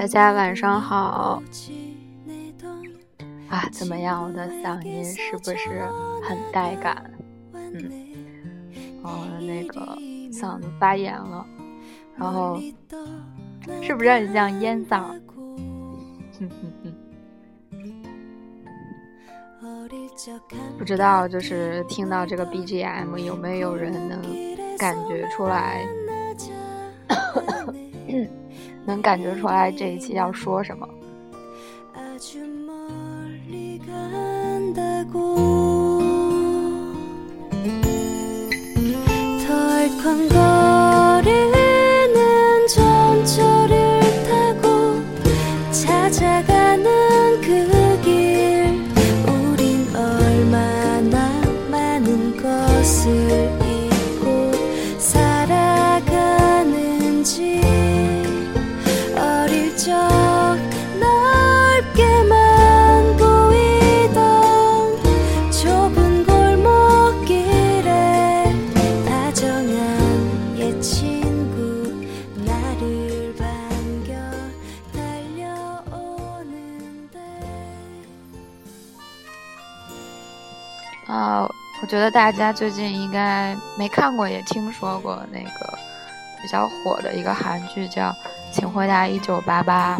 [0.00, 1.42] 大家晚上好。
[3.50, 4.24] 啊，怎么样？
[4.24, 5.86] 我的嗓音是不是
[6.26, 7.04] 很带感？
[7.52, 7.92] 嗯，
[9.02, 9.78] 哦，那个
[10.32, 11.46] 嗓子发炎了，
[12.16, 12.58] 然后
[13.82, 15.02] 是不是很像烟嗓？
[16.38, 16.48] 哼哼
[16.82, 16.94] 哼。
[20.78, 24.22] 不知道，就是听到这个 BGM，有没有人能
[24.78, 25.86] 感觉出来？
[28.86, 30.88] 能感觉出来这一期要说什么？
[82.00, 85.78] 觉得大家最近应该没看过，也听说过那个
[86.40, 88.04] 比较火的一个韩剧，叫
[88.50, 89.98] 《请回答一九八八》。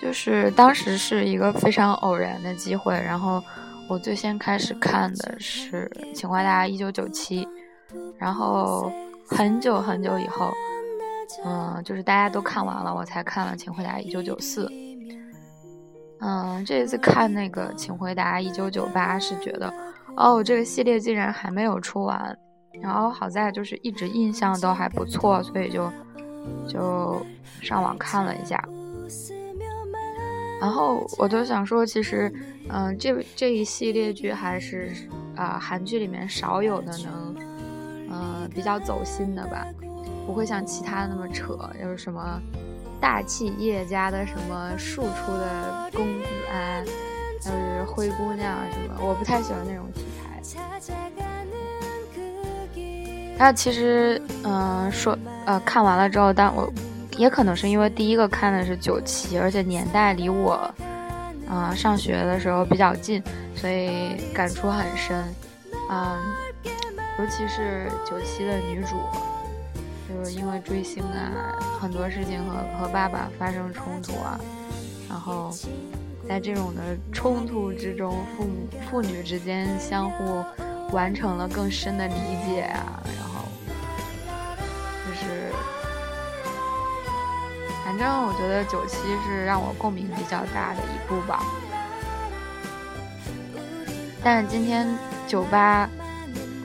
[0.00, 3.42] 就是当时是一个非常偶然的机会，然后
[3.88, 7.44] 我最先开始看的是《请回答一九九七》，
[8.16, 8.88] 然后
[9.26, 10.52] 很久很久以后，
[11.44, 14.66] 嗯，就是大家都看完了，我才看了《请回答一九九四》。
[16.26, 19.70] 嗯，这次看那个《请回答一九九八》是觉得，
[20.16, 22.34] 哦，这个系列竟然还没有出完，
[22.80, 25.92] 然后好在就是一直印象都还不错，所以就
[26.66, 27.20] 就
[27.60, 28.58] 上网看了一下。
[30.62, 32.32] 然后我就想说，其实，
[32.70, 34.90] 嗯，这这一系列剧还是
[35.36, 37.36] 啊韩剧里面少有的能，
[38.10, 39.66] 嗯，比较走心的吧，
[40.26, 42.40] 不会像其他那么扯，有什么。
[43.04, 46.80] 大企业家的什么庶出的公子啊，
[47.38, 50.40] 就是灰姑娘什么，我不太喜欢那种题材。
[53.36, 56.72] 那其实，嗯，说呃看完了之后，但我
[57.18, 60.74] 也可能是因为第一个看的是九七，而且年代离我
[61.46, 63.22] 啊上学的时候比较近，
[63.54, 65.22] 所以感触很深。
[65.90, 66.18] 嗯，
[67.18, 68.96] 尤其是九七的女主。
[70.14, 74.38] 就是因为追星啊，很多事情和和爸爸发生冲突啊，
[75.08, 75.50] 然后
[76.28, 80.44] 在这种的冲突之中，父母父女之间相互
[80.92, 82.14] 完成了更深的理
[82.46, 83.44] 解啊，然后
[85.04, 85.50] 就是，
[87.84, 91.42] 反正我觉得九七是让我共鸣比较大的一部吧。
[94.22, 94.86] 但是今天
[95.26, 95.90] 九八，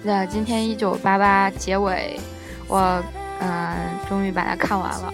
[0.04, 2.20] 那今天一九八八结尾，
[2.68, 3.04] 我。
[3.42, 5.14] 嗯，终于把它看完了。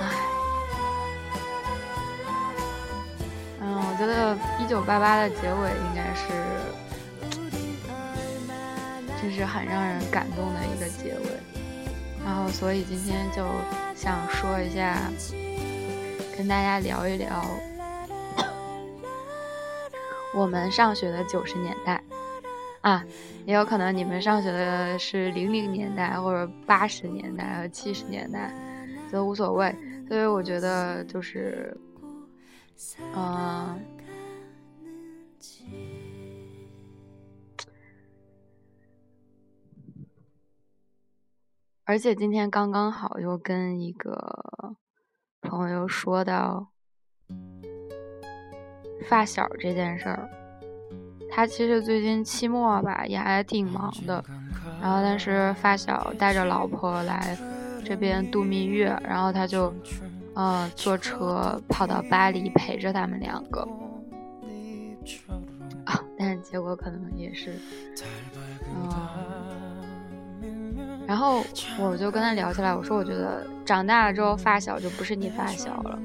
[0.00, 0.06] 唉，
[3.60, 6.26] 嗯，我觉得《一九八八》的结尾应该是，
[9.20, 11.26] 这是很让人感动的一个结尾。
[12.24, 13.44] 然后，所以今天就
[13.96, 14.96] 想说一下，
[16.36, 17.44] 跟大家聊一聊
[20.32, 22.00] 我们上学的九十年代。
[22.80, 23.04] 啊，
[23.44, 28.50] 也有可能你们上学的是零零年代或者八十年代和七十年代，
[29.12, 29.74] 都无所谓。
[30.08, 31.76] 所以我觉得就是，
[33.14, 33.78] 嗯，
[41.84, 44.74] 而且今天刚刚好又跟一个
[45.42, 46.68] 朋友说到
[49.06, 50.39] 发小这件事儿。
[51.30, 54.22] 他其实最近期末吧也还挺忙的，
[54.80, 57.36] 然后但是发小带着老婆来
[57.84, 59.72] 这边度蜜月，然后他就，
[60.34, 63.66] 呃，坐车跑到巴黎陪着他们两个，
[65.84, 67.58] 啊，但是结果可能也是，
[70.42, 71.42] 嗯，然后
[71.78, 75.98] 我就跟他聊起来，我说我觉得长大了之后发小就不是你发小了，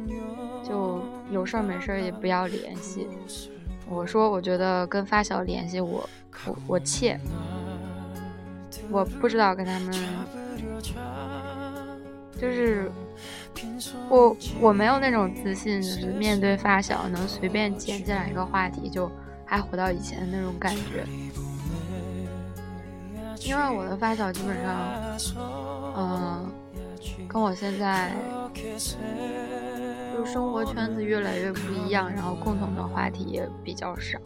[0.64, 3.08] 就有事儿没事儿也不要联系。
[3.88, 6.10] 我说，我觉得跟发小联系我，
[6.46, 7.20] 我我怯，
[8.90, 9.94] 我不知道跟他们，
[12.40, 12.92] 就是
[14.10, 19.10] 我我没有那种自信，就是面对发小能随便捡进来一个话题就
[19.46, 21.06] 还回到以前的那种感觉。
[23.42, 25.38] 因为我的发小基本上，
[25.96, 26.52] 嗯，
[27.28, 28.12] 跟我现在
[30.16, 34.18] 就生活圈子越来越不一样，然后共同的话题也比较少。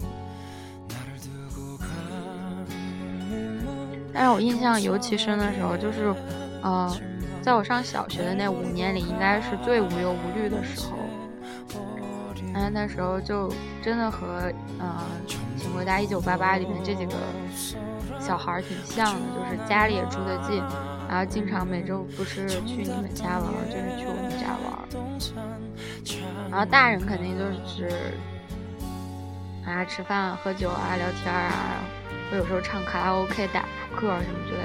[4.13, 6.13] 但是我印象尤其深的时候，就是，
[6.61, 6.95] 呃，
[7.41, 10.97] 在我上小学的那五年里，应该是最无忧无虑的时候。
[12.53, 13.51] 然后那时候就
[13.81, 15.01] 真的和呃
[15.57, 17.13] 《请回答一九八八》里面这几个
[18.19, 20.61] 小孩挺像的，就是家里也住得近，
[21.09, 24.77] 然后经常每周不是去你们家玩，就是去我们家玩。
[26.51, 27.89] 然后大人肯定就是
[29.65, 31.81] 啊吃饭、喝酒啊、聊天啊，
[32.31, 34.61] 我有时候唱卡拉 OK、打扑克什么之类。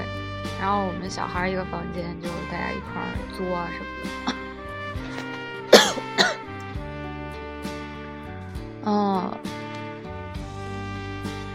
[0.60, 3.86] 然后我们小孩一个房间，就大家一块儿作啊什么
[4.26, 4.34] 的。
[8.86, 9.32] 嗯，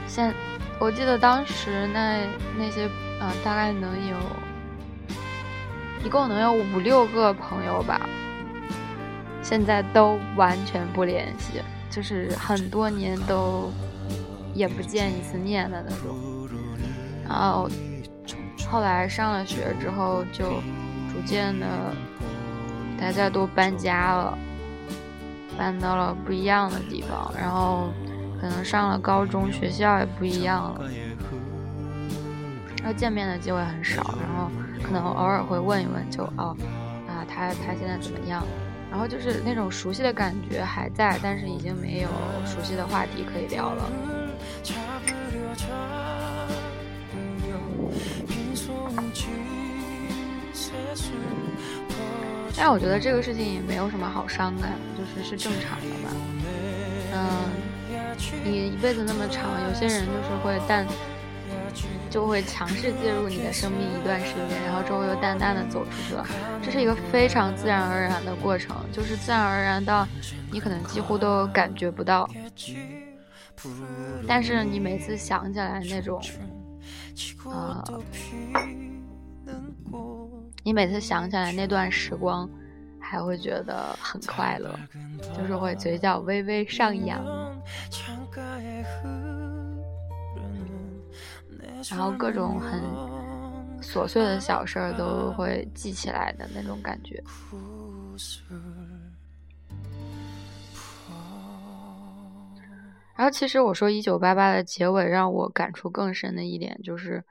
[0.10, 0.34] 现
[0.80, 2.26] 我记得当时那
[2.58, 2.90] 那些
[3.20, 4.18] 呃，大概能有，
[6.04, 8.02] 一共能有五六个朋友吧。
[9.42, 13.72] 现在都完全不联系，就是很多年都
[14.54, 16.48] 也不见一次面的那种。
[17.28, 17.70] 然后
[18.70, 20.62] 后来上了学之后，就
[21.12, 21.66] 逐渐的
[23.00, 24.38] 大家都搬家了。
[25.58, 27.90] 搬到了不一样的地方，然后
[28.40, 30.90] 可能上了高中，学校也不一样了，
[32.80, 34.50] 然后见面的机会很少，然后
[34.82, 36.56] 可能偶尔会问一问，就哦，
[37.08, 38.44] 啊，他他现在怎么样？
[38.90, 42.10] 然后就是那种熟悉的感觉还在，但是已经没有
[42.46, 43.92] 熟悉的话题可以聊了。
[52.58, 56.10] 但我觉得这个事情也没有什么好伤感，就是是正常的吧。
[57.14, 57.20] 嗯，
[58.44, 60.86] 你一辈子那么长，有些人就是会淡，
[62.10, 66.26] 就会强势介入你的生命一段时间，然后之后又淡淡的走出去了。
[66.64, 70.08] 这是一个非常自然而然的过程，就是自然而然到
[70.52, 72.30] 你可能几乎都感觉不到。
[74.28, 76.22] 但是你每次想起来那种，
[77.46, 77.84] 啊。
[80.62, 82.48] 你每次想起来那段时光，
[83.00, 84.78] 还会觉得很快乐，
[85.36, 87.24] 就是会嘴角微微上扬，
[91.88, 92.82] 然后各种很
[93.82, 97.24] 琐碎的小事儿都会记起来的那种感觉。
[103.16, 107.24] 然后，其实我说《一九八八》的结尾让我感触更深的一点就是，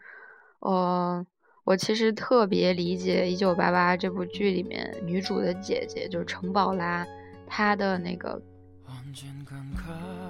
[0.60, 1.26] 呃。
[1.64, 7.06] 我其实特别理解《一九八八》这部剧里面女主的姐姐，就是程宝拉，
[7.46, 8.40] 她的那个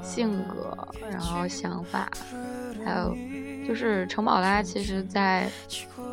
[0.02, 0.76] 性格，
[1.10, 2.10] 然后想法，
[2.84, 3.14] 还有
[3.66, 5.50] 就是程宝拉，其实在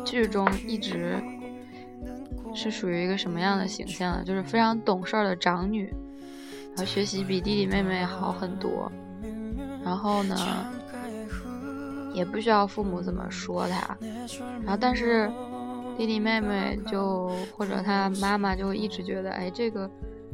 [0.04, 1.22] 剧中一直
[2.54, 4.24] 是属于一个什么样的形象？
[4.24, 5.92] 就是非常懂事的长女，
[6.70, 8.90] 然后学习比弟弟妹妹好很多，
[9.84, 10.36] 然后呢？
[12.14, 13.94] 也不需要父母怎么说她，
[14.62, 15.30] 然后但是
[15.98, 19.86] 弟弟妹妹就或者他妈妈就一直觉得，哎，这个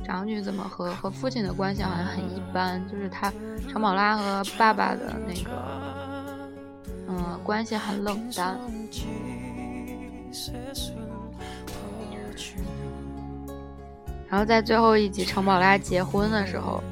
[0.04, 3.32] 长女怎么和和父亲的关系好像很一般，就是他
[3.70, 5.50] 程宝拉和爸爸的那个，
[7.08, 8.58] 嗯，关系很冷淡。
[14.28, 16.82] 然后在最后一集程宝拉结婚的时候。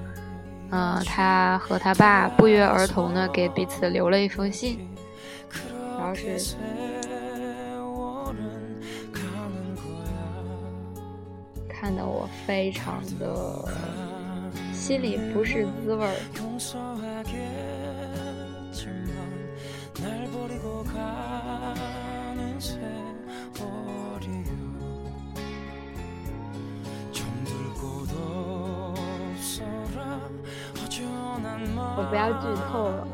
[0.72, 4.78] 嗯，他和他爸不约而同的给彼此留了一封信，
[5.98, 6.38] 然后是
[11.80, 13.64] 看得我非常的
[14.70, 16.14] 心里不是滋味儿。
[31.96, 33.06] 我不要剧透了，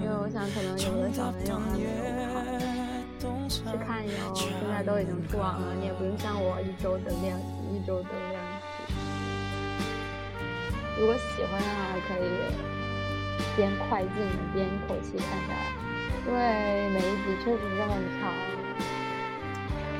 [0.00, 1.84] 因为我想可能有的小朋友还没
[2.24, 2.33] 有，
[3.74, 4.12] 去看哟！
[4.34, 7.36] 现在都已经出网了，你也不用像我一周等两
[7.74, 8.94] 一周的练习。
[10.96, 12.30] 如果喜欢的话，可以
[13.56, 14.14] 边快进
[14.54, 15.74] 边一口气看下来，
[16.24, 16.38] 因为
[16.90, 17.90] 每一集确实是很
[18.20, 18.30] 长。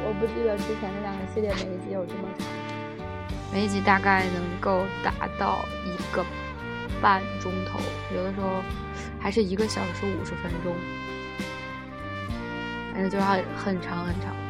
[0.07, 2.47] 我不记得之前那两个系列每一集有这么长，
[3.52, 6.25] 每一集大概能够达到一个。
[7.02, 7.81] 半钟头，
[8.16, 8.62] 有的时候
[9.21, 10.73] 还是一个小时五十分钟，
[12.95, 14.44] 反正就是很很长很长。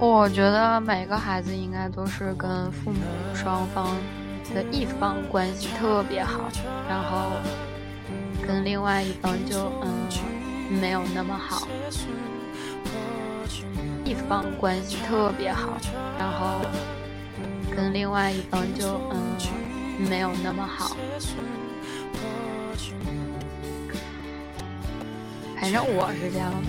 [0.00, 3.00] 我觉得每个孩子应该都是跟父母
[3.34, 3.94] 双方
[4.54, 6.48] 的一方关系特别好，
[6.88, 7.32] 然后
[8.46, 10.08] 跟另外一方就嗯
[10.80, 11.68] 没有那么好。
[14.06, 15.76] 一方关系特别好，
[16.18, 16.62] 然后
[17.76, 19.36] 跟另外一方就嗯
[20.08, 20.96] 没有那么好。
[25.60, 26.68] 反正我是这样的。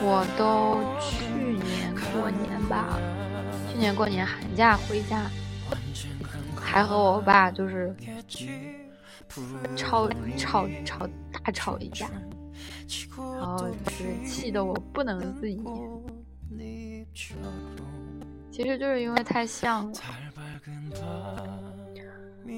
[0.00, 1.26] 我都去
[1.64, 2.98] 年过年吧，
[3.70, 5.30] 去年过年寒假回家，
[6.56, 7.94] 还和我爸就是。
[9.76, 12.08] 吵吵吵大吵一架，
[13.36, 15.62] 然后就是气得我不能自已。
[18.50, 21.57] 其实就是因为太像了，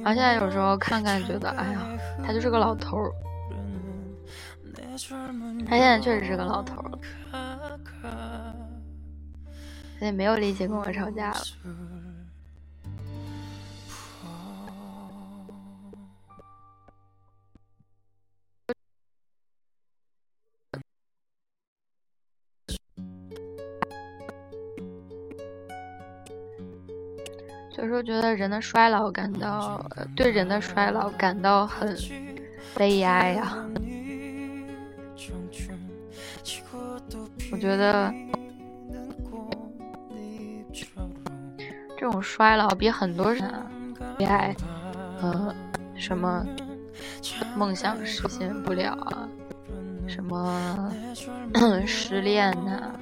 [0.03, 1.87] 然后现在有时候看看觉得，哎呀，
[2.25, 3.13] 他就是个老头儿。
[5.67, 6.99] 他现在确实是个老头儿，
[9.99, 11.41] 他也没有力气跟我吵架了。
[27.73, 29.85] 所以说觉得人的衰老感到
[30.17, 31.97] 对人的衰老感到很
[32.75, 33.57] 悲哀呀。
[37.53, 38.13] 我觉得
[41.97, 43.43] 这种衰老比很多人
[44.17, 44.55] 悲哀，
[45.21, 45.55] 呃，
[45.95, 46.47] 什么
[47.57, 49.29] 梦想实现不了啊，
[50.07, 50.93] 什么
[51.87, 52.93] 失恋呐，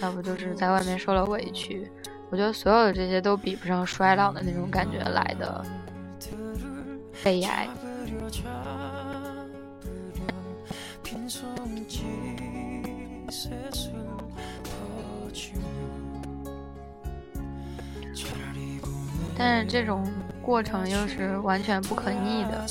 [0.00, 1.90] 要不就是在外面受了委屈。
[2.30, 5.64] 我觉得所有的这些都比不上衰老的那种感觉来的
[7.22, 7.68] 悲哀。
[19.38, 20.06] 但是这种
[20.40, 22.66] 过程又是完全不可逆的。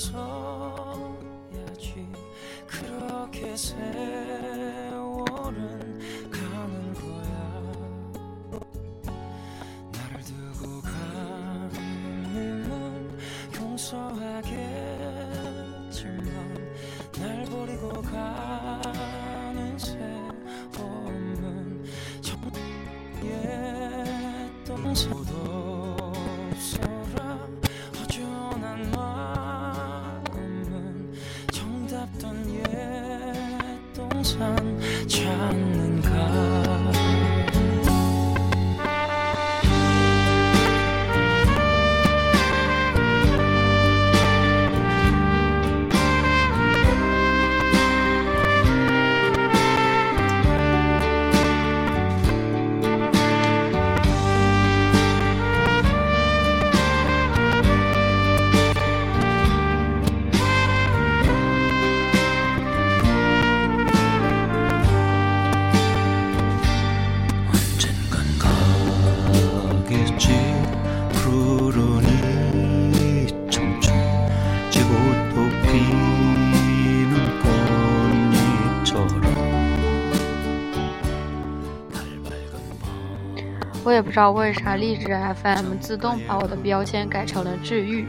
[83.95, 85.07] 也不知道为啥荔枝
[85.41, 88.05] FM 自动把我的标签改成了治愈。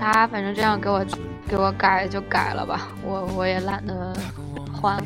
[0.00, 1.04] 他反正这样给我
[1.48, 4.12] 给我改就改了吧，我我也懒得
[4.72, 5.02] 换。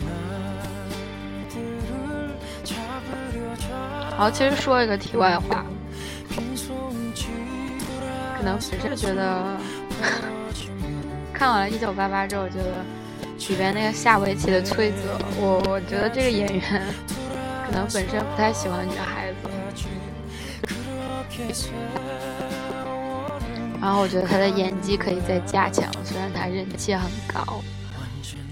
[4.16, 5.64] 好，其实说一个题外话，
[8.36, 9.56] 可能只是觉得
[11.32, 13.01] 看完了《一九八八》之后，觉得。
[13.48, 16.82] 里边那个下围棋的崔泽，我我觉得这个演员
[17.66, 19.48] 可能本身不太喜欢女孩子，
[23.80, 27.62] 然后我觉得他的演技可以再加强，虽然他人气很高，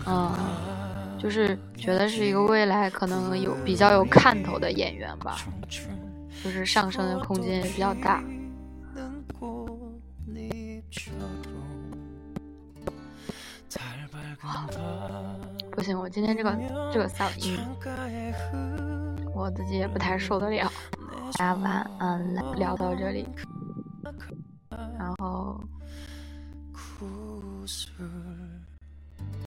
[0.06, 0.32] 嗯，
[1.18, 5.38] 就是觉得是一个未来可能有比较有看头的演员吧，
[6.42, 8.22] 就是上升的空间也比较大。
[15.72, 16.56] 不行，我今天这个
[16.92, 17.58] 这个嗓音，
[19.34, 20.70] 我自己也不太受得了。
[21.38, 23.28] 大家晚安，聊到这里，
[24.98, 25.60] 然后。